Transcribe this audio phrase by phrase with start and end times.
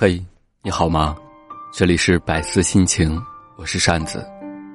[0.00, 0.24] 嘿，
[0.62, 1.16] 你好吗？
[1.72, 3.20] 这里是百思心情，
[3.56, 4.24] 我是扇子，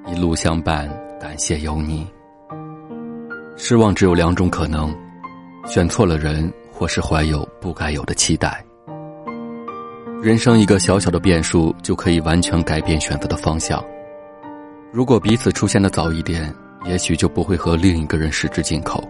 [0.06, 0.86] 一路相伴，
[1.18, 2.06] 感谢有你。
[3.55, 4.94] 失望只有两种可能：
[5.65, 8.62] 选错了人，或是怀有不该有的期待。
[10.21, 13.81] 人生一个小小的变数，就可以完全改变选择的方向。
[14.92, 16.53] 如果彼此出现的早一点，
[16.84, 19.02] 也许就不会和另一个人十指紧扣；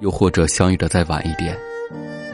[0.00, 1.56] 又或者相遇的再晚一点。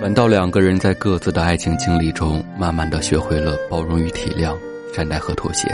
[0.01, 4.55] 晚到两个人在各自的爱情经历中，慢慢的学会了包容与体谅、
[4.93, 5.69] 善待和妥协。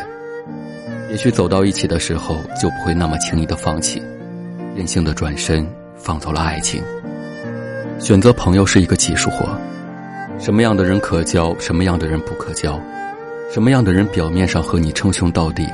[1.11, 4.01] 也许走到一起的时候，就不会那么轻易的放弃，
[4.77, 5.67] 任性的转身
[5.97, 6.83] 放走了爱情。
[7.99, 9.49] 选择朋友是一个技术活，
[10.39, 12.79] 什么样的人可交，什么样的人不可交，
[13.51, 15.67] 什么样的人表面上和你称兄道弟，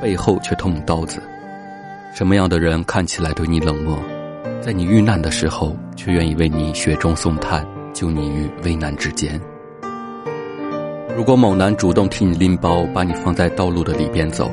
[0.00, 1.20] 背后却捅刀子，
[2.14, 3.96] 什么样的人看起来对你冷漠，
[4.60, 7.64] 在你遇难的时候却愿意为你雪中送炭。
[8.00, 9.38] 救你于危难之间。
[11.14, 14.50] 如果某男主动替你拎包，把你放在道路的里边走，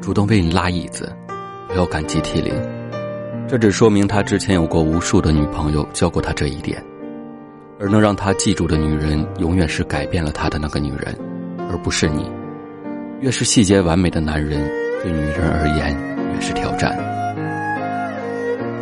[0.00, 1.12] 主动为你拉椅子，
[1.66, 2.54] 不要感激涕零，
[3.48, 6.80] 这只说明他之前有过无数的女朋友教过他这一点。
[7.80, 11.12] 而能让他记住的女人，永远是改变了他的那个女人，
[11.68, 12.30] 而不是你。
[13.18, 14.64] 越是细节完美的男人，
[15.02, 15.92] 对女人而言
[16.32, 16.96] 越是挑战。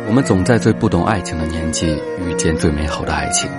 [0.07, 3.49] 我们总在最不懂爱情的年纪，遇见最美好的爱情。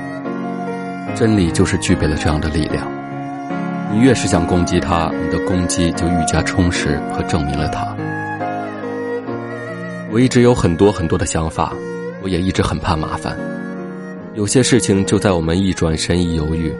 [1.15, 2.87] 真理就是具备了这样的力量，
[3.93, 7.97] 你越是想攻击他，你的攻击就愈加充实和证明了他。
[10.11, 11.73] 我一直有很多很多的想法，
[12.23, 13.37] 我也一直很怕麻烦。
[14.35, 16.75] 有些事情就在我们一转身、一犹豫、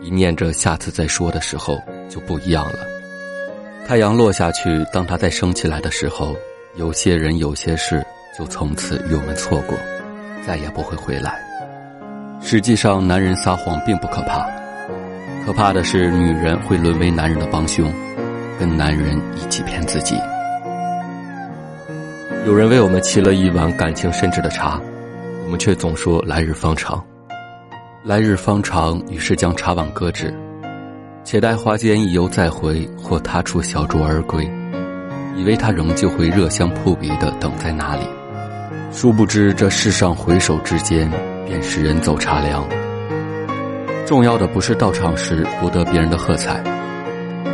[0.00, 1.78] 一念着下次再说的时候
[2.08, 2.78] 就不一样了。
[3.86, 6.34] 太阳落下去，当它再升起来的时候，
[6.76, 8.02] 有些人、有些事
[8.38, 9.76] 就从此与我们错过，
[10.46, 11.43] 再也不会回来。
[12.46, 14.46] 实际上，男人撒谎并不可怕，
[15.46, 17.90] 可怕的是女人会沦为男人的帮凶，
[18.60, 20.14] 跟男人一起骗自己。
[22.44, 24.78] 有人为我们沏了一碗感情深挚的茶，
[25.46, 27.02] 我们却总说来日方长。
[28.04, 30.32] 来日方长，于是将茶碗搁置，
[31.24, 34.44] 且待花间一游再回，或他处小酌而归，
[35.34, 38.02] 以为他仍旧会热香扑鼻的等在那里。
[38.92, 41.10] 殊不知，这世上回首之间。
[41.46, 42.66] 便是人走茶凉。
[44.06, 46.60] 重要的不是到场时博得别人的喝彩，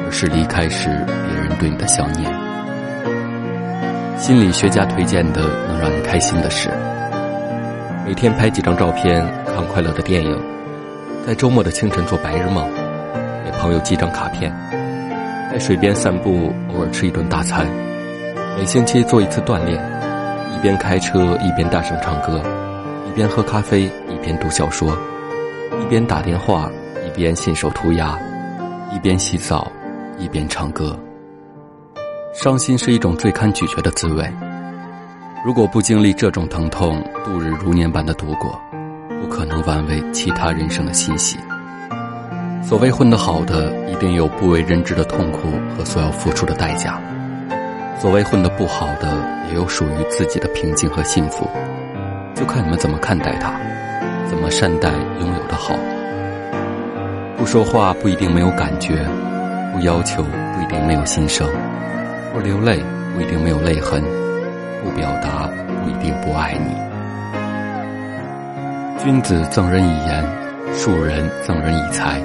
[0.05, 2.31] 而是离开时别人对你的想念。
[4.19, 6.69] 心理学家推荐的能让你开心的事：
[8.05, 10.39] 每天拍几张照片，看快乐的电影，
[11.27, 12.69] 在周末的清晨做白日梦，
[13.45, 14.53] 给朋友寄张卡片，
[15.51, 17.67] 在水边散步，偶尔吃一顿大餐，
[18.59, 19.83] 每星期做一次锻炼，
[20.55, 22.43] 一边开车一边大声唱歌。
[23.11, 24.87] 一边喝咖啡，一边读小说；
[25.83, 26.71] 一边打电话，
[27.05, 28.17] 一边信手涂鸦；
[28.95, 29.67] 一边洗澡，
[30.17, 30.97] 一边唱歌。
[32.33, 34.25] 伤心是一种最堪咀嚼的滋味。
[35.45, 38.57] 如果不经历这种疼痛，度日如年般的度过，
[39.21, 41.37] 不可能玩味其他人生的欣喜。
[42.63, 46.93] 所谓混得好的，一定有不为人知的痛苦和所要付出的代价；
[48.01, 49.19] 所谓混得不好的，
[49.49, 51.51] 也有属于自己的平静和幸福。
[52.41, 53.53] 就看你们怎么看待它，
[54.27, 54.89] 怎么善待
[55.21, 55.75] 拥有的好。
[57.37, 59.07] 不说话不一定没有感觉，
[59.75, 61.47] 不要求不一定没有心声，
[62.33, 62.83] 不流泪
[63.15, 64.03] 不一定没有泪痕，
[64.83, 65.51] 不表达
[65.85, 66.75] 不一定不爱你。
[69.05, 70.25] 君子赠人以言，
[70.73, 72.23] 庶人赠人以财。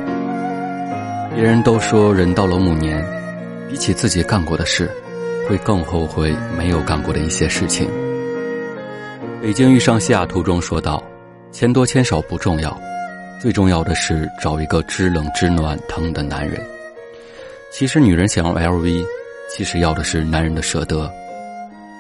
[1.36, 3.06] 别人都说人到了暮年，
[3.68, 4.90] 比起自己干过的事，
[5.50, 7.90] 会更后悔没有干过的一些事情。
[9.46, 11.04] 北京遇上西雅图中说道
[11.54, 12.76] ：“钱多钱少不重要，
[13.40, 16.60] 最重要的是找一个知冷知暖疼的男人。
[17.72, 19.06] 其实女人想要 LV，
[19.48, 21.08] 其实要的是男人的舍得；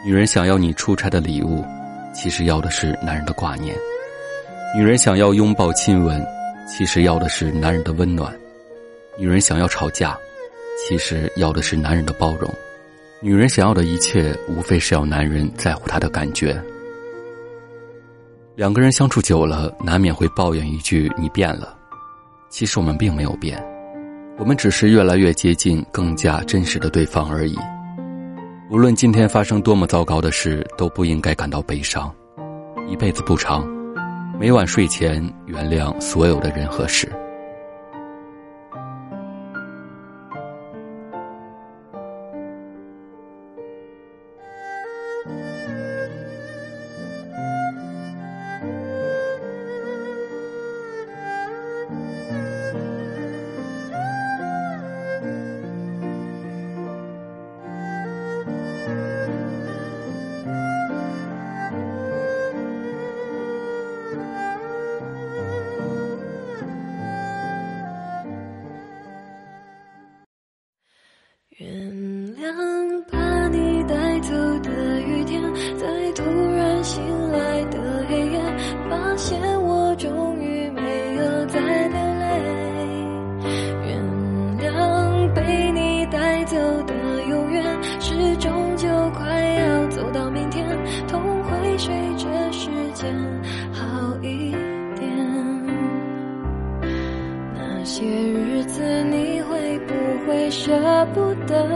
[0.03, 1.63] 女人想要你出差的礼物，
[2.15, 3.75] 其实要的是男人的挂念；
[4.75, 6.25] 女人想要拥抱亲吻，
[6.67, 8.33] 其实要的是男人的温暖；
[9.19, 10.17] 女人想要吵架，
[10.89, 12.49] 其实要的是男人的包容；
[13.21, 16.59] 女人想要的一切，无非是要男人在乎她的感觉。”
[18.55, 21.75] 两个人相处久了，难免会抱怨一句“你变了”。
[22.49, 23.61] 其实我们并没有变，
[24.37, 27.57] 我们只是越来越接近、更加真实的对方而已。
[28.71, 32.09] 无论今天发生多么糟糕的事，都不应该感到悲伤。
[32.87, 33.67] 一辈子不长，
[34.39, 37.11] 每晚睡前原谅所有的人和事。
[93.75, 93.83] 好
[94.21, 94.51] 一
[94.95, 95.05] 点。
[97.53, 99.93] 那些日子你会不
[100.25, 100.71] 会舍
[101.13, 101.67] 不得？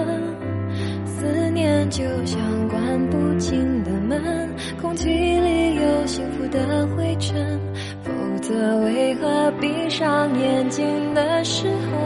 [1.06, 4.50] 思念就像关不紧的门，
[4.82, 7.60] 空气里有幸福的灰尘，
[8.02, 8.10] 否
[8.42, 11.98] 则为何闭上眼睛的时候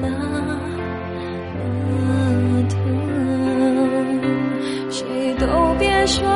[0.00, 0.16] 那么
[2.70, 2.80] 疼？
[4.90, 5.44] 谁都
[5.78, 6.26] 别说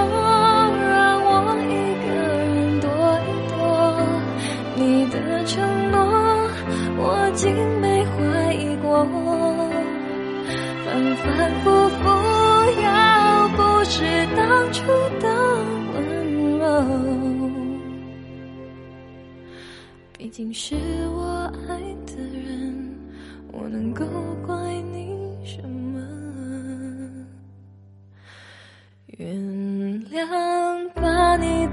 [7.39, 9.07] 竟没怀疑过。
[10.85, 12.03] 反反复复，
[12.83, 14.83] 要不是当初
[15.21, 15.25] 的
[15.95, 15.97] 温
[16.59, 16.65] 柔，
[20.19, 20.75] 毕竟是
[21.15, 22.93] 我爱的人，
[23.53, 24.05] 我能够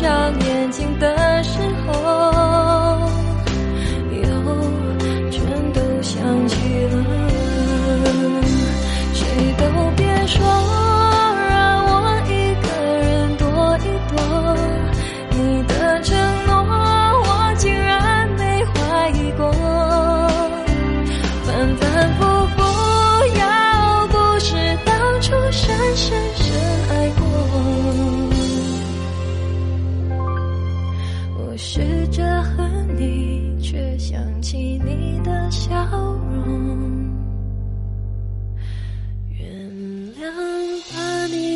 [0.00, 0.32] 上